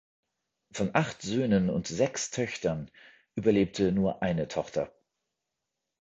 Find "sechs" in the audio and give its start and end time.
1.85-2.31